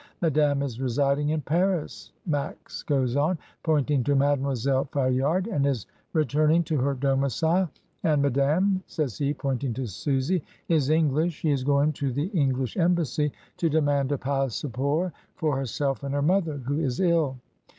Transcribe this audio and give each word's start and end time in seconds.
Madame 0.19 0.63
is 0.63 0.81
residing 0.81 1.29
in 1.29 1.41
Paris," 1.41 2.11
Max 2.25 2.81
goes 2.81 3.15
on, 3.15 3.37
pointing 3.61 4.03
to 4.03 4.15
Mademoiselle 4.15 4.85
Fayard, 4.85 5.45
"and 5.45 5.63
is 5.67 5.85
returning 6.13 6.63
to 6.63 6.79
her 6.79 6.95
domicile, 6.95 7.69
and 8.01 8.19
ma 8.23 8.29
dame," 8.29 8.81
says 8.87 9.19
he, 9.19 9.31
pointing 9.31 9.75
to 9.75 9.85
Susy, 9.85 10.41
"is 10.67 10.89
English; 10.89 11.33
she 11.35 11.51
is 11.51 11.63
going 11.63 11.93
to 11.93 12.11
the 12.11 12.29
English 12.33 12.77
Embassy, 12.77 13.31
to 13.57 13.69
demand 13.69 14.11
a 14.11 14.17
passeport 14.17 15.13
for 15.35 15.55
herself 15.55 16.01
and 16.03 16.15
her 16.15 16.21
mother, 16.23 16.57
who 16.65 16.79
is 16.79 16.99
ill. 16.99 17.37